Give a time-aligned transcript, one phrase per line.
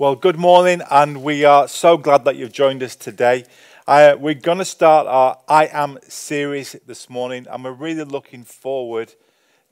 [0.00, 3.44] Well, good morning, and we are so glad that you've joined us today.
[3.86, 8.44] Uh, we're going to start our I Am series this morning, and we're really looking
[8.44, 9.12] forward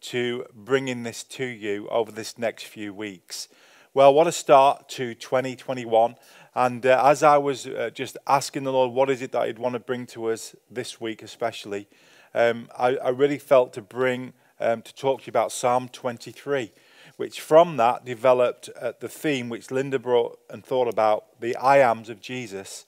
[0.02, 3.48] to bringing this to you over this next few weeks.
[3.94, 6.16] Well, what a start to 2021.
[6.54, 9.58] And uh, as I was uh, just asking the Lord, what is it that He'd
[9.58, 11.88] want to bring to us this week, especially,
[12.34, 16.70] um, I, I, really felt to bring, um, to talk to you about Psalm 23
[17.18, 21.78] which from that developed uh, the theme which Linda brought and thought about the I
[21.78, 22.86] ams of Jesus.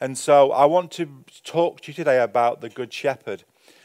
[0.00, 3.44] And so I want to talk to you today about the Good Shepherd.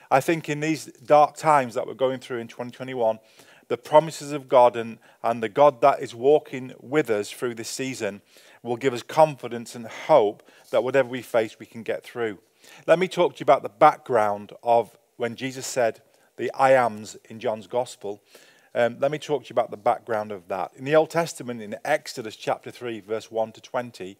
[0.10, 3.20] I think in these dark times that we're going through in 2021,
[3.68, 7.70] the promises of God and, and the God that is walking with us through this
[7.70, 8.22] season
[8.64, 12.40] will give us confidence and hope that whatever we face, we can get through.
[12.88, 16.02] Let me talk to you about the background of when Jesus said
[16.38, 18.22] the I ams in John's Gospel.
[18.74, 20.72] Um, let me talk to you about the background of that.
[20.78, 24.18] In the Old Testament, in Exodus chapter 3, verse 1 to 20,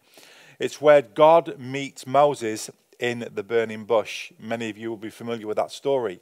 [0.58, 4.30] it's where God meets Moses in the burning bush.
[4.38, 6.20] Many of you will be familiar with that story.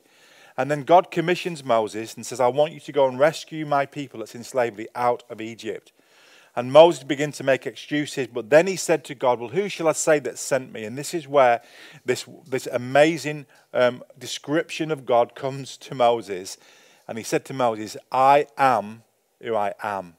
[0.57, 3.85] And then God commissions Moses and says, I want you to go and rescue my
[3.85, 5.91] people that's in slavery out of Egypt.
[6.55, 9.89] And Moses began to make excuses, but then he said to God, Well, who shall
[9.89, 10.85] I say that sent me?
[10.85, 11.63] And this is where
[12.05, 16.59] this, this amazing um, description of God comes to Moses
[17.11, 19.03] and he said to Moses, I am
[19.43, 20.15] who I am.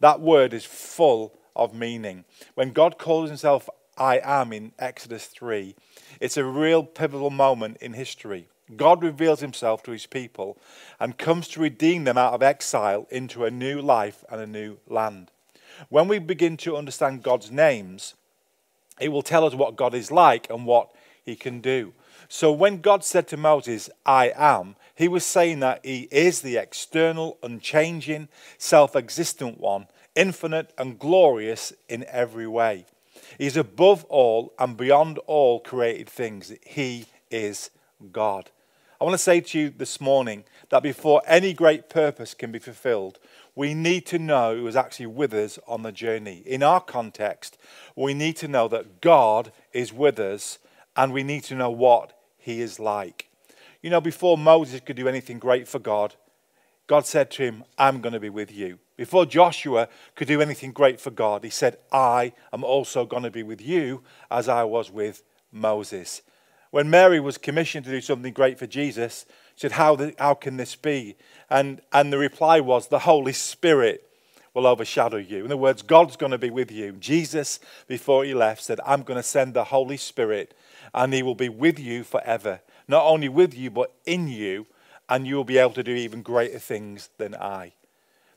[0.00, 2.24] That word is full of meaning.
[2.56, 5.76] When God calls himself I am in Exodus 3,
[6.18, 8.48] it's a real pivotal moment in history.
[8.76, 10.58] God reveals himself to his people
[10.98, 14.78] and comes to redeem them out of exile into a new life and a new
[14.88, 15.30] land.
[15.90, 18.14] When we begin to understand God's names,
[19.00, 20.90] it will tell us what God is like and what
[21.24, 21.92] he can do.
[22.34, 26.56] So when God said to Moses, I am, he was saying that he is the
[26.56, 32.86] external, unchanging, self existent one, infinite and glorious in every way.
[33.36, 36.54] He's above all and beyond all created things.
[36.64, 37.68] He is
[38.12, 38.48] God.
[38.98, 42.58] I want to say to you this morning that before any great purpose can be
[42.58, 43.18] fulfilled,
[43.54, 46.42] we need to know who is actually with us on the journey.
[46.46, 47.58] In our context,
[47.94, 50.58] we need to know that God is with us
[50.96, 53.28] and we need to know what he is like.
[53.80, 56.14] You know, before Moses could do anything great for God,
[56.86, 58.78] God said to him, I'm going to be with you.
[58.96, 63.30] Before Joshua could do anything great for God, he said, I am also going to
[63.30, 66.22] be with you as I was with Moses.
[66.70, 70.34] When Mary was commissioned to do something great for Jesus, she said, How, the, how
[70.34, 71.16] can this be?
[71.50, 74.08] And, and the reply was, The Holy Spirit
[74.54, 75.40] will overshadow you.
[75.40, 76.92] In other words, God's going to be with you.
[76.92, 80.54] Jesus, before he left, said, I'm going to send the Holy Spirit
[80.94, 82.60] and he will be with you forever.
[82.88, 84.66] Not only with you, but in you,
[85.08, 87.72] and you will be able to do even greater things than I.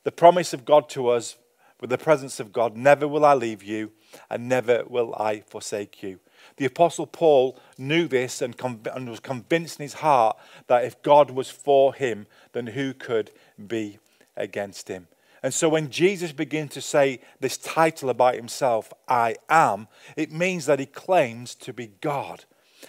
[0.03, 1.37] The promise of God to us,
[1.81, 3.91] with the presence of God, never will I leave you,
[4.29, 6.19] and never will I forsake you.
[6.57, 8.55] The Apostle Paul knew this and,
[8.93, 10.37] and was convinced in his heart
[10.67, 13.31] that if God was for him, then who could
[13.67, 13.99] be
[14.37, 15.07] against him?
[15.45, 20.65] And so when Jesus begins to say this title about himself, I am, it means
[20.65, 22.45] that he claims to be God.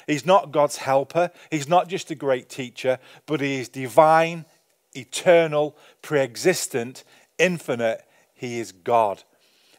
[0.07, 4.47] He's not God's helper, he's not just a great teacher, but he is divine,
[4.95, 7.05] eternal, pre existent,
[7.37, 8.01] infinite.
[8.33, 9.23] He is God.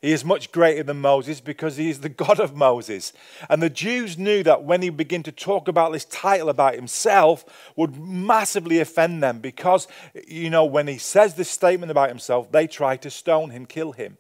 [0.02, 3.14] He is much greater than Moses because he is the God of Moses.
[3.50, 7.44] And the Jews knew that when he began to talk about this title about himself
[7.76, 9.88] would massively offend them because,
[10.28, 13.94] you know, when he says this statement about himself, they try to stone him, kill
[13.94, 14.18] him.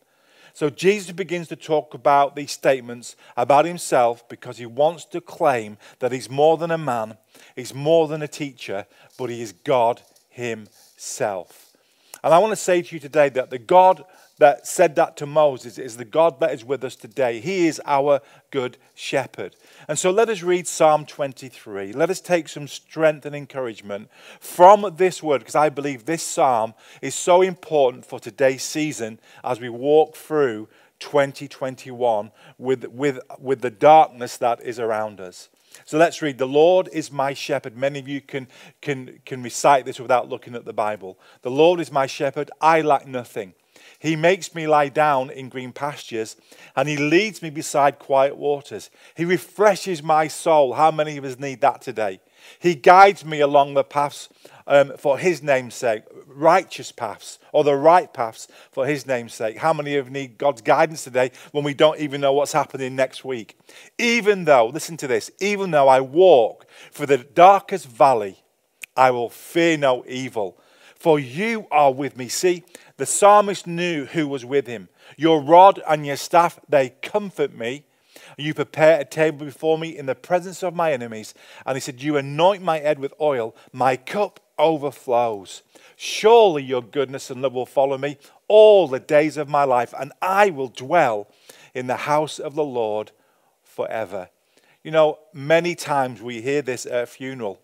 [0.57, 5.77] So Jesus begins to talk about these statements about himself because he wants to claim
[5.99, 7.17] that he's more than a man,
[7.55, 8.87] he's more than a teacher,
[9.19, 11.77] but he is God himself.
[12.23, 14.03] And I want to say to you today that the God
[14.39, 17.39] that said that to Moses is the God that is with us today.
[17.39, 18.21] He is our
[18.51, 19.55] good shepherd.
[19.87, 21.93] And so let us read Psalm 23.
[21.93, 24.09] Let us take some strength and encouragement
[24.39, 29.59] from this word, because I believe this psalm is so important for today's season as
[29.59, 30.67] we walk through
[30.99, 35.49] 2021 with, with, with the darkness that is around us.
[35.85, 36.37] So let's read.
[36.37, 37.77] The Lord is my shepherd.
[37.77, 38.47] Many of you can,
[38.81, 41.19] can, can recite this without looking at the Bible.
[41.43, 42.49] The Lord is my shepherd.
[42.59, 43.53] I lack nothing.
[43.99, 46.35] He makes me lie down in green pastures,
[46.75, 48.89] and He leads me beside quiet waters.
[49.15, 50.73] He refreshes my soul.
[50.73, 52.19] How many of us need that today?
[52.59, 54.29] He guides me along the paths
[54.67, 59.57] um, for His name's sake, righteous paths, or the right paths for His name's sake.
[59.57, 63.25] How many of need God's guidance today when we don't even know what's happening next
[63.25, 63.57] week?
[63.97, 68.37] Even though, listen to this, even though I walk through the darkest valley,
[68.95, 70.59] I will fear no evil,
[70.99, 72.27] for you are with me.
[72.27, 72.63] See,
[72.97, 74.89] the psalmist knew who was with him.
[75.15, 77.85] Your rod and your staff, they comfort me.
[78.37, 81.33] You prepare a table before me in the presence of my enemies.
[81.65, 85.63] And he said, You anoint my head with oil, my cup overflows.
[85.95, 88.17] Surely your goodness and love will follow me
[88.47, 91.27] all the days of my life, and I will dwell
[91.73, 93.11] in the house of the Lord
[93.63, 94.29] forever.
[94.83, 97.59] You know, many times we hear this at a funeral,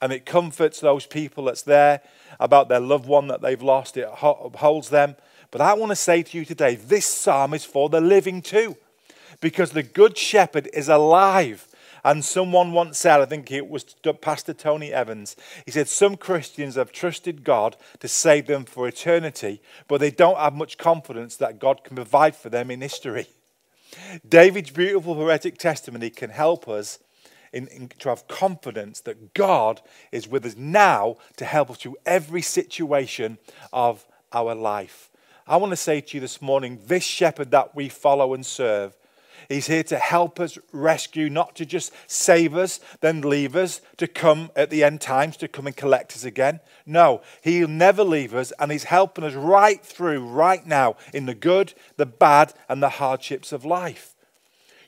[0.00, 2.00] and it comforts those people that's there
[2.38, 3.96] about their loved one that they've lost.
[3.96, 5.16] It upholds them.
[5.50, 8.76] But I want to say to you today this psalm is for the living too,
[9.40, 11.66] because the Good Shepherd is alive.
[12.04, 13.84] And someone once said, I think it was
[14.20, 15.34] Pastor Tony Evans,
[15.66, 20.38] he said, Some Christians have trusted God to save them for eternity, but they don't
[20.38, 23.26] have much confidence that God can provide for them in history.
[24.28, 27.00] David's beautiful poetic testimony can help us
[27.52, 29.80] in, in, to have confidence that God
[30.12, 33.38] is with us now to help us through every situation
[33.72, 35.10] of our life.
[35.46, 38.94] I want to say to you this morning this shepherd that we follow and serve
[39.48, 44.06] He's here to help us rescue, not to just save us, then leave us, to
[44.06, 46.60] come at the end times, to come and collect us again.
[46.84, 51.34] No, He'll never leave us, and He's helping us right through, right now, in the
[51.34, 54.14] good, the bad, and the hardships of life.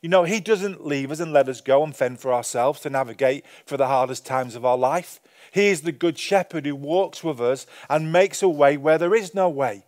[0.02, 2.90] You know, He doesn't leave us and let us go and fend for ourselves to
[2.90, 5.20] navigate for the hardest times of our life.
[5.52, 9.14] He is the good shepherd who walks with us and makes a way where there
[9.14, 9.84] is no way.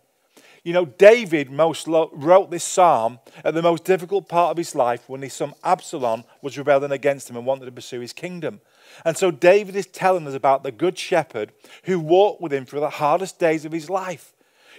[0.63, 4.73] You know, David most lo- wrote this psalm at the most difficult part of his
[4.73, 8.61] life when his son Absalom was rebelling against him and wanted to pursue his kingdom.
[9.03, 11.51] And so David is telling us about the good shepherd
[11.83, 14.32] who walked with him through the hardest days of his life.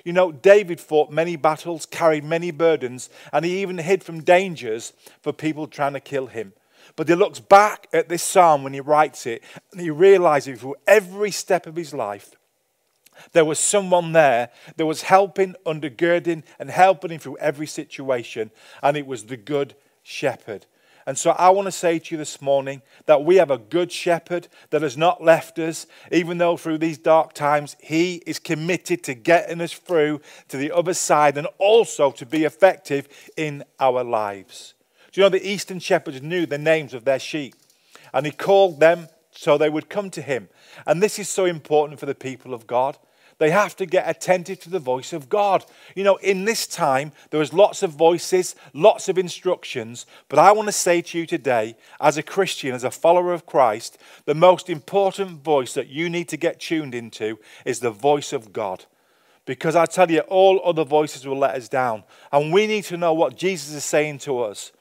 [0.04, 4.92] You know, David fought many battles, carried many burdens, and he even hid from dangers
[5.22, 6.52] for people trying to kill him.
[6.94, 9.42] But he looks back at this psalm when he writes it,
[9.72, 12.36] and he realizes through every step of his life,
[13.32, 18.50] there was someone there that was helping, undergirding, and helping him through every situation,
[18.82, 20.66] and it was the Good Shepherd.
[21.06, 23.92] And so I want to say to you this morning that we have a good
[23.92, 29.02] shepherd that has not left us, even though through these dark times, he is committed
[29.04, 34.02] to getting us through to the other side and also to be effective in our
[34.02, 34.74] lives.
[35.12, 37.54] Do you know the Eastern shepherds knew the names of their sheep?
[38.12, 40.48] And he called them so they would come to him.
[40.86, 42.96] And this is so important for the people of God.
[43.38, 45.64] They have to get attentive to the voice of God.
[45.94, 50.52] You know, in this time, there was lots of voices, lots of instructions, but I
[50.52, 54.34] want to say to you today, as a Christian, as a follower of Christ, the
[54.34, 58.84] most important voice that you need to get tuned into is the voice of God.
[59.46, 62.04] Because I tell you, all other voices will let us down.
[62.32, 64.72] And we need to know what Jesus is saying to us.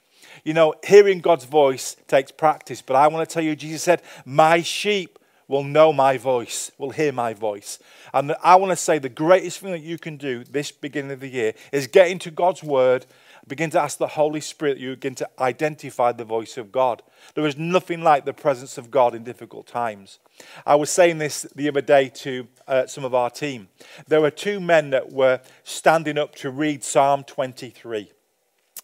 [0.43, 4.01] You know, hearing God's voice takes practice, but I want to tell you, Jesus said,
[4.25, 7.79] My sheep will know my voice, will hear my voice.
[8.13, 11.19] And I want to say the greatest thing that you can do this beginning of
[11.19, 13.05] the year is get into God's word,
[13.47, 17.01] begin to ask the Holy Spirit, you begin to identify the voice of God.
[17.35, 20.19] There is nothing like the presence of God in difficult times.
[20.65, 23.67] I was saying this the other day to uh, some of our team.
[24.07, 28.11] There were two men that were standing up to read Psalm 23.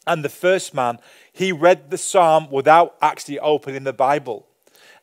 [0.08, 0.98] And the first man,
[1.32, 4.48] he read the psalm without actually opening the Bible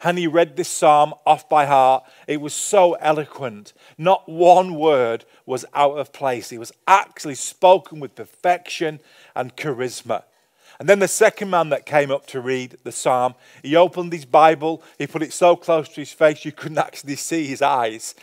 [0.02, 2.04] and he read this psalm off by heart.
[2.26, 3.72] It was so eloquent.
[3.96, 6.52] Not one word was out of place.
[6.52, 9.00] It was actually spoken with perfection
[9.34, 10.24] and charisma.
[10.78, 14.26] And then the second man that came up to read the psalm, he opened his
[14.26, 18.14] Bible, he put it so close to his face you couldn't actually see his eyes.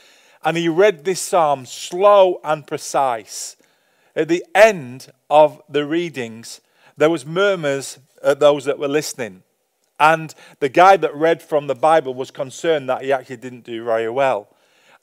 [0.44, 3.56] And he read this psalm slow and precise.
[4.16, 6.62] At the end of the readings,
[6.96, 9.42] there was murmurs at those that were listening.
[10.04, 13.86] And the guy that read from the Bible was concerned that he actually didn't do
[13.86, 14.50] very well.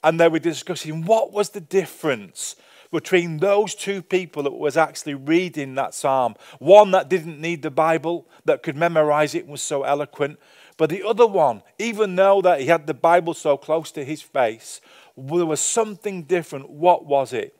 [0.03, 2.55] And they were discussing what was the difference
[2.91, 6.35] between those two people that was actually reading that psalm.
[6.59, 10.37] One that didn't need the Bible, that could memorize it was so eloquent.
[10.77, 14.21] But the other one, even though that he had the Bible so close to his
[14.21, 14.81] face,
[15.17, 16.69] there was something different.
[16.69, 17.55] What was it?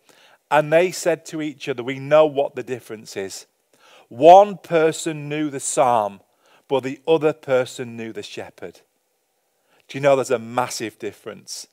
[0.52, 3.48] And they said to each other, We know what the difference is.
[4.10, 6.20] One person knew the psalm
[6.72, 8.80] but the other person knew the shepherd.
[9.90, 11.68] Do you know there's a massive difference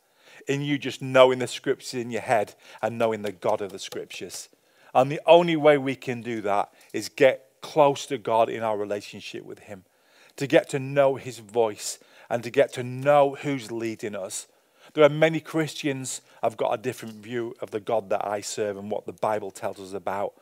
[0.48, 3.78] in you just knowing the scriptures in your head and knowing the God of the
[3.78, 4.48] scriptures?
[4.92, 8.76] And the only way we can do that is get close to God in our
[8.76, 9.84] relationship with Him,
[10.34, 14.48] to get to know His voice and to get to know who's leading us.
[14.94, 18.76] There are many Christians have got a different view of the God that I serve
[18.76, 20.32] and what the Bible tells us about.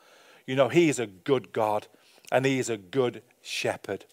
[0.46, 1.88] You know, He is a good God
[2.32, 4.06] and He is a good shepherd.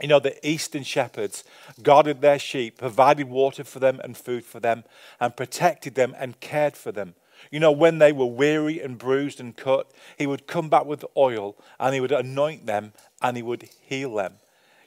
[0.00, 1.44] You know, the eastern shepherds
[1.82, 4.84] guarded their sheep, provided water for them and food for them,
[5.20, 7.14] and protected them and cared for them.
[7.50, 11.04] You know, when they were weary and bruised and cut, he would come back with
[11.16, 14.34] oil and he would anoint them and he would heal them.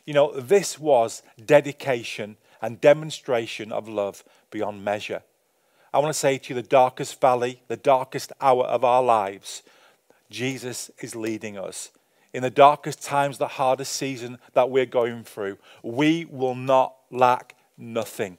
[0.06, 5.24] You know, this was dedication and demonstration of love beyond measure.
[5.94, 9.62] I want to say to you, the darkest valley, the darkest hour of our lives,
[10.30, 11.92] Jesus is leading us.
[12.34, 17.56] In the darkest times, the hardest season that we're going through, we will not lack
[17.78, 18.38] nothing.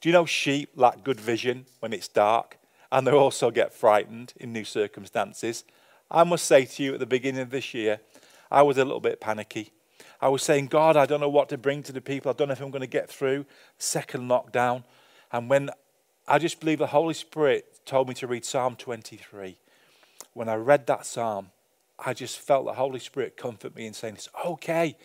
[0.00, 2.58] Do you know sheep lack good vision when it's dark?
[2.90, 5.64] And they also get frightened in new circumstances.
[6.10, 8.00] I must say to you, at the beginning of this year,
[8.50, 9.72] I was a little bit panicky.
[10.20, 12.30] I was saying, God, I don't know what to bring to the people.
[12.30, 13.46] I don't know if I'm going to get through
[13.78, 14.84] second lockdown.
[15.32, 15.70] And when
[16.28, 19.56] I just believe the Holy Spirit told me to read Psalm 23,
[20.34, 21.50] when I read that psalm,
[21.98, 24.96] I just felt the Holy Spirit comfort me and saying, It's okay.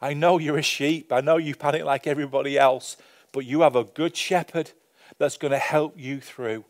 [0.00, 1.12] I know you're a sheep.
[1.12, 2.96] I know you panic like everybody else,
[3.32, 4.70] but you have a good shepherd
[5.18, 6.64] that's going to help you through.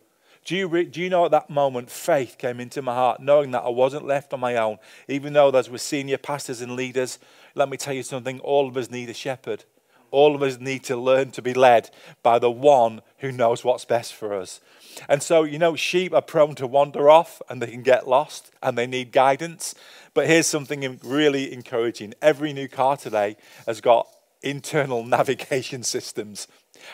[0.45, 3.65] Do you, do you know at that moment, faith came into my heart, knowing that
[3.65, 7.19] I wasn't left on my own, even though those were senior pastors and leaders.
[7.55, 9.65] Let me tell you something all of us need a shepherd.
[10.11, 11.91] All of us need to learn to be led
[12.23, 14.61] by the one who knows what's best for us.
[15.09, 18.51] And so, you know, sheep are prone to wander off and they can get lost
[18.63, 19.75] and they need guidance.
[20.15, 23.37] But here's something really encouraging every new car today
[23.67, 24.09] has got
[24.43, 26.49] internal navigation systems.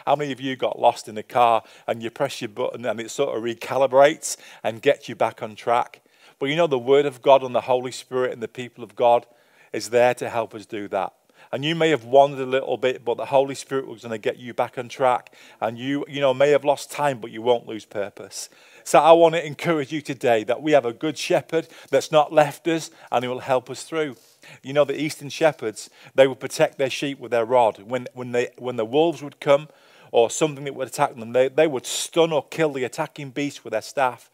[0.06, 3.00] How many of you got lost in a car and you press your button and
[3.00, 6.00] it sort of recalibrates and gets you back on track?
[6.38, 8.96] But you know, the Word of God and the Holy Spirit and the people of
[8.96, 9.26] God
[9.72, 11.12] is there to help us do that.
[11.54, 14.18] And you may have wandered a little bit, but the Holy Spirit was going to
[14.18, 15.32] get you back on track.
[15.60, 18.48] And you, you know, may have lost time, but you won't lose purpose.
[18.82, 22.32] So I want to encourage you today that we have a good shepherd that's not
[22.32, 24.16] left us and he will help us through.
[24.64, 27.84] You know, the eastern shepherds, they would protect their sheep with their rod.
[27.84, 29.68] When, when, they, when the wolves would come
[30.10, 33.62] or something that would attack them, they, they would stun or kill the attacking beast
[33.62, 34.28] with their staff.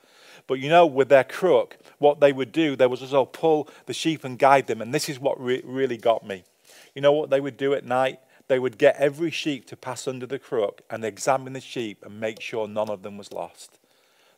[0.46, 3.92] But you know, with their crook, what they would do, they would also pull the
[3.92, 4.80] sheep and guide them.
[4.80, 6.44] And this is what re- really got me.
[6.94, 8.20] You know what they would do at night?
[8.48, 12.18] They would get every sheep to pass under the crook and examine the sheep and
[12.18, 13.78] make sure none of them was lost.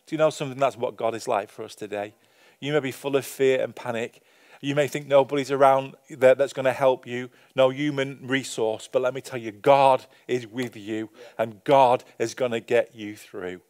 [0.07, 0.59] Do you know something?
[0.59, 2.15] That's what God is like for us today.
[2.61, 4.23] You may be full of fear and panic.
[4.61, 8.89] You may think nobody's around there that's going to help you, no human resource.
[8.91, 12.95] But let me tell you, God is with you and God is going to get
[12.95, 13.61] you through.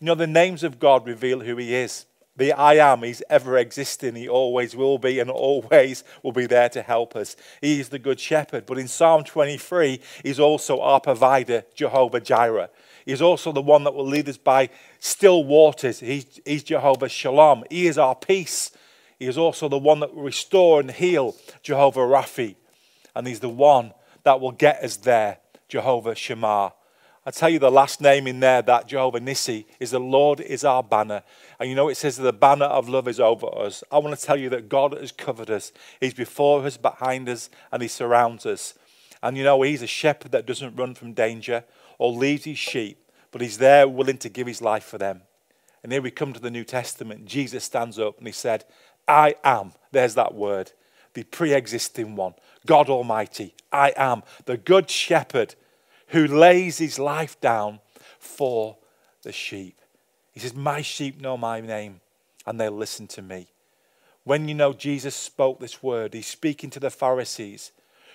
[0.00, 2.06] You know, the names of God reveal who He is.
[2.38, 4.14] The I am, He's ever existing.
[4.14, 7.36] He always will be and always will be there to help us.
[7.60, 8.64] He is the Good Shepherd.
[8.64, 12.70] But in Psalm 23, He's also our provider, Jehovah Jireh.
[13.04, 15.98] He's also the one that will lead us by still waters.
[15.98, 17.64] He's, he's Jehovah Shalom.
[17.70, 18.70] He is our peace.
[19.18, 22.54] He is also the one that will restore and heal, Jehovah Raphi.
[23.16, 26.72] And He's the one that will get us there, Jehovah Shammah.
[27.28, 30.64] I tell you the last name in there, that Jehovah Nissi, is the Lord is
[30.64, 31.22] our banner.
[31.60, 33.84] And you know, it says the banner of love is over us.
[33.92, 35.70] I want to tell you that God has covered us.
[36.00, 38.72] He's before us, behind us, and He surrounds us.
[39.22, 41.64] And you know, He's a shepherd that doesn't run from danger
[41.98, 45.20] or leaves His sheep, but He's there willing to give His life for them.
[45.82, 47.26] And here we come to the New Testament.
[47.26, 48.64] Jesus stands up and He said,
[49.06, 50.72] I am, there's that word,
[51.12, 53.54] the pre existing one, God Almighty.
[53.70, 55.56] I am the good shepherd
[56.08, 57.80] who lays his life down
[58.18, 58.76] for
[59.22, 59.80] the sheep.
[60.32, 62.00] He says, My sheep know my name
[62.46, 63.48] and they'll listen to me.
[64.24, 67.72] When you know Jesus spoke this word, he's speaking to the Pharisees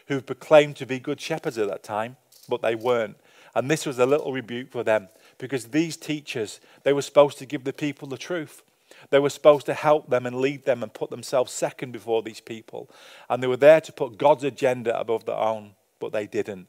[0.08, 2.18] who proclaimed to be good shepherds at that time,
[2.50, 3.18] but they weren't.
[3.56, 7.46] And this was a little rebuke for them because these teachers, they were supposed to
[7.46, 8.64] give the people the truth.
[9.10, 12.42] They were supposed to help them and lead them and put themselves second before these
[12.42, 12.90] people.
[13.30, 16.68] And they were there to put God's agenda above their own, but they didn't.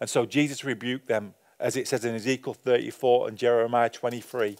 [0.00, 4.56] And so Jesus rebuked them, as it says in Ezekiel 34 and Jeremiah 23.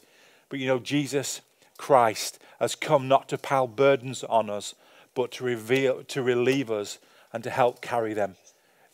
[0.48, 1.40] But you know, Jesus
[1.76, 4.74] Christ has come not to pile burdens on us,
[5.14, 6.98] but to reveal, to relieve us
[7.32, 8.36] and to help carry them.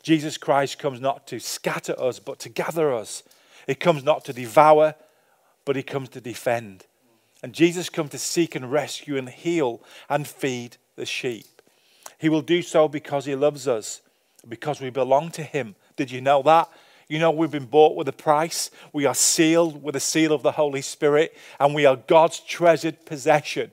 [0.03, 3.23] Jesus Christ comes not to scatter us, but to gather us.
[3.67, 4.95] He comes not to devour,
[5.65, 6.85] but he comes to defend.
[7.43, 11.47] And Jesus comes to seek and rescue and heal and feed the sheep.
[12.19, 14.03] He will do so because he loves us,
[14.47, 16.69] because we belong to him, did you know that?
[17.09, 18.71] You know, we've been bought with a price.
[18.93, 23.05] We are sealed with the seal of the Holy Spirit, and we are God's treasured
[23.05, 23.71] possession.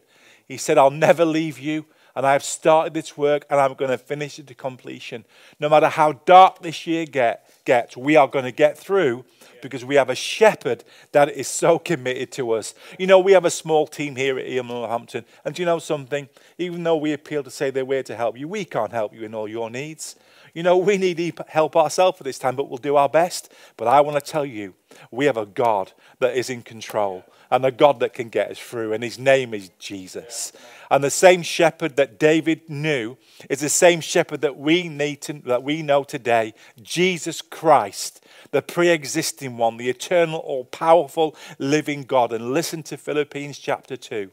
[0.47, 1.85] He said, I'll never leave you,
[2.15, 5.23] and I have started this work, and I'm going to finish it to completion.
[5.59, 9.23] No matter how dark this year get, gets, we are going to get through
[9.61, 12.73] because we have a shepherd that is so committed to us.
[12.99, 15.79] You know, we have a small team here at EM Northampton, and do you know
[15.79, 16.27] something?
[16.57, 19.23] Even though we appeal to say they're here to help you, we can't help you
[19.23, 20.15] in all your needs.
[20.53, 23.53] You know, we need help ourselves at this time, but we'll do our best.
[23.77, 24.73] But I want to tell you
[25.09, 28.59] We have a God that is in control and a God that can get us
[28.59, 30.53] through, and his name is Jesus.
[30.89, 33.17] And the same shepherd that David knew
[33.49, 38.61] is the same shepherd that we need to, that we know today, Jesus Christ, the
[38.61, 42.31] pre-existing one, the eternal, all-powerful, living God.
[42.31, 44.31] And listen to Philippians chapter 2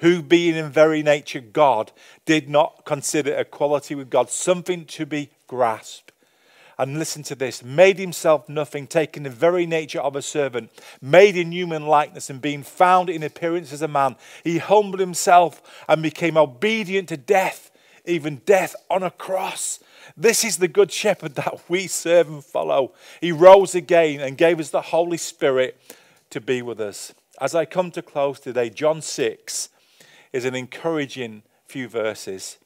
[0.00, 1.92] who being in very nature God,
[2.24, 6.10] did not consider equality with God something to be grasped
[6.80, 10.70] and listen to this, made himself nothing, taking the very nature of a servant,
[11.02, 15.84] made in human likeness, and being found in appearance as a man, he humbled himself
[15.86, 17.70] and became obedient to death,
[18.06, 19.80] even death on a cross.
[20.16, 22.94] This is the good shepherd that we serve and follow.
[23.20, 25.78] He rose again and gave us the Holy Spirit
[26.30, 27.12] to be with us.
[27.40, 29.70] As I come to close today, John 6
[30.30, 32.58] is an encouraging few verses.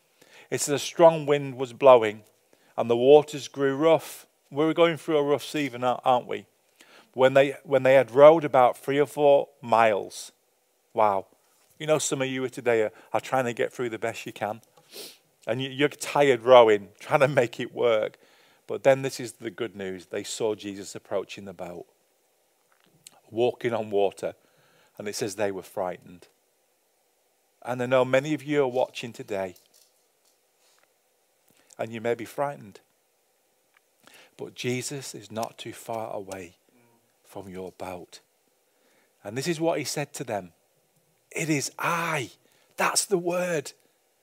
[0.51, 2.23] It says, A strong wind was blowing
[2.77, 4.27] and the waters grew rough.
[4.51, 6.47] We were going through a rough season, aren't we?
[7.13, 10.33] When they, when they had rowed about three or four miles,
[10.93, 11.27] wow.
[11.79, 14.33] You know, some of you today are, are trying to get through the best you
[14.33, 14.61] can.
[15.47, 18.19] And you, you're tired rowing, trying to make it work.
[18.67, 20.07] But then this is the good news.
[20.07, 21.87] They saw Jesus approaching the boat,
[23.31, 24.35] walking on water.
[24.99, 26.29] And it says they were frightened.
[27.65, 29.57] And I know many of you are watching today
[31.79, 32.81] and you may be frightened.
[34.37, 36.57] But Jesus is not too far away
[37.25, 38.21] from your boat.
[39.23, 40.53] And this is what he said to them
[41.31, 42.31] It is I.
[42.77, 43.73] That's the word.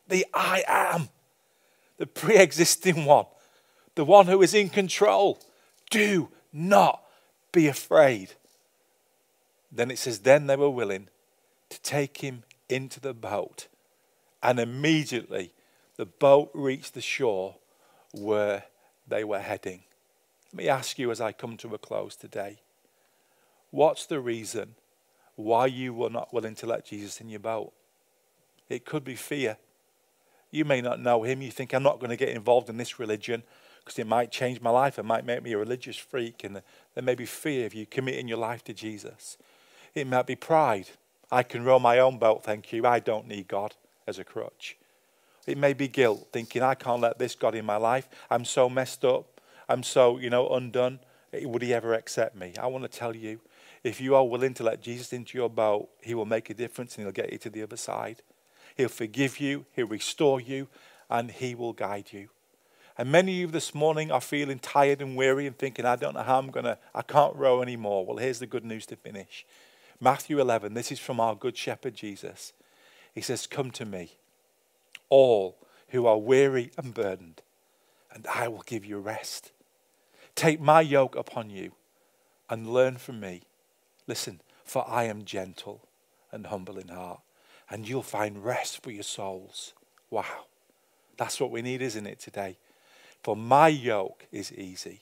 [0.08, 1.10] The I am.
[1.98, 3.26] The pre existing one.
[3.96, 5.40] The one who is in control.
[5.90, 7.04] Do not
[7.52, 8.34] be afraid.
[9.72, 11.08] Then it says, Then they were willing
[11.70, 13.68] to take him into the boat.
[14.44, 15.54] And immediately
[15.98, 17.56] the boat reached the shore
[18.14, 18.66] where
[19.08, 19.84] they were heading.
[20.52, 22.60] Let me ask you as I come to a close today
[23.72, 24.76] what's the reason
[25.36, 27.72] why you were not willing to let Jesus in your boat?
[28.70, 29.58] It could be fear.
[30.52, 31.42] You may not know him.
[31.42, 33.44] You think, I'm not going to get involved in this religion
[33.80, 35.00] because it might change my life.
[35.00, 36.44] It might make me a religious freak.
[36.44, 36.62] And
[36.94, 39.38] there may be fear of you committing your life to Jesus.
[39.94, 40.90] It might be pride.
[41.32, 42.86] I can row my own boat, thank you.
[42.86, 43.76] I don't need God
[44.08, 44.78] as a crutch.
[45.48, 48.08] It may be guilt, thinking, I can't let this God in my life.
[48.30, 49.42] I'm so messed up.
[49.68, 51.00] I'm so, you know, undone.
[51.34, 52.54] Eh, would he ever accept me?
[52.60, 53.40] I want to tell you,
[53.84, 56.96] if you are willing to let Jesus into your boat, he will make a difference
[56.96, 58.22] and he'll get you to the other side.
[58.78, 60.68] He'll forgive you, he'll restore you,
[61.10, 62.30] and he will guide you.
[62.98, 66.14] And many of you this morning are feeling tired and weary and thinking, I don't
[66.14, 68.06] know how I'm going to, I can't row anymore.
[68.06, 69.46] Well, here's the good news to finish.
[70.04, 72.54] Matthew 11, this is from our good shepherd Jesus.
[73.14, 74.18] He says, Come to me
[75.10, 75.58] all
[75.90, 77.44] who are weary and burdened,
[78.12, 79.52] and I will give you rest.
[80.34, 81.74] Take my yoke upon you
[82.50, 83.44] and learn from me.
[84.08, 85.88] Listen, for I am gentle
[86.32, 87.20] and humble in heart,
[87.70, 89.74] and you'll find rest for your souls.
[90.10, 90.46] Wow.
[91.18, 92.58] That's what we need, isn't it, today?
[93.22, 95.02] For my yoke is easy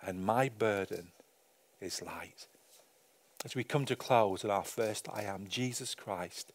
[0.00, 1.08] and my burden
[1.80, 2.46] is light.
[3.44, 6.52] As we come to close at our first I am, Jesus Christ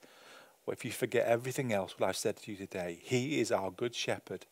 [0.67, 3.71] or if you forget everything else, what I've said to you today, He is our
[3.71, 4.45] good shepherd.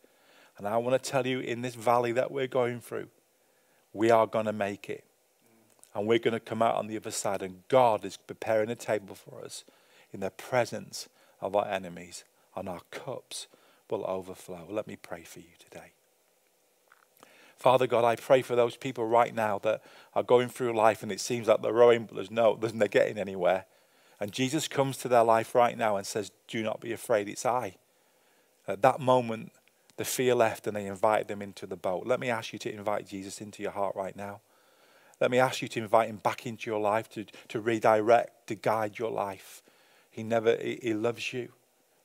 [0.57, 3.09] And I want to tell you in this valley that we're going through,
[3.91, 5.03] we are going to make it.
[5.93, 8.75] And we're going to come out on the other side, and God is preparing a
[8.75, 9.65] table for us
[10.13, 11.09] in the presence
[11.41, 12.23] of our enemies,
[12.55, 13.47] and our cups
[13.89, 14.65] will overflow.
[14.69, 15.94] Let me pray for you today.
[17.55, 19.81] Father God, I pray for those people right now that
[20.13, 22.87] are going through life and it seems like they're rowing, but there's no, there's no
[22.87, 23.65] getting anywhere.
[24.19, 27.45] And Jesus comes to their life right now and says, Do not be afraid, it's
[27.45, 27.75] I.
[28.67, 29.51] At that moment,
[29.97, 32.05] the fear left and they invited them into the boat.
[32.05, 34.41] Let me ask you to invite Jesus into your heart right now.
[35.21, 38.55] Let me ask you to invite him back into your life, to, to redirect, to
[38.55, 39.61] guide your life.
[40.11, 41.49] He never, he, he loves you.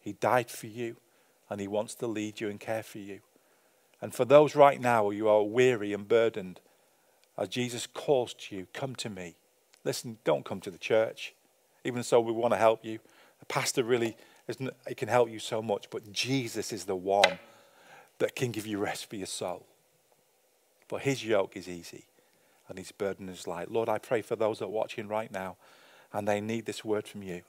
[0.01, 0.97] He died for you
[1.49, 3.21] and he wants to lead you and care for you.
[4.03, 6.61] And for those right now who are weary and burdened,
[7.37, 9.37] as Jesus calls to you, come to me.
[9.85, 11.35] Listen, don't come to the church.
[11.85, 12.99] Even so, we want to help you.
[13.39, 17.39] The pastor really isn't, it can help you so much, but Jesus is the one
[18.19, 19.65] that can give you rest for your soul.
[20.89, 22.05] But his yoke is easy
[22.69, 23.71] and his burden is light.
[23.71, 25.57] Lord, I pray for those that are watching right now
[26.13, 27.43] and they need this word from you.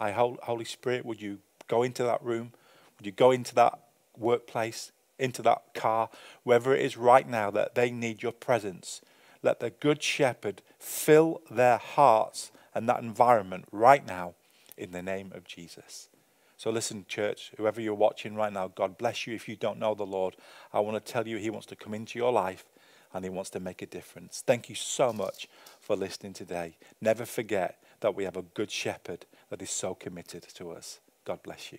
[0.00, 1.38] I, Holy Spirit, would you
[1.68, 2.52] go into that room?
[2.98, 3.78] Would you go into that
[4.16, 6.08] workplace, into that car,
[6.42, 9.00] wherever it is right now that they need your presence?
[9.42, 14.34] Let the Good Shepherd fill their hearts and that environment right now
[14.76, 16.08] in the name of Jesus.
[16.56, 19.34] So, listen, church, whoever you're watching right now, God bless you.
[19.34, 20.36] If you don't know the Lord,
[20.72, 22.64] I want to tell you He wants to come into your life
[23.12, 24.42] and He wants to make a difference.
[24.46, 25.48] Thank you so much
[25.80, 26.76] for listening today.
[27.00, 31.00] Never forget that we have a good shepherd that is so committed to us.
[31.24, 31.78] God bless you.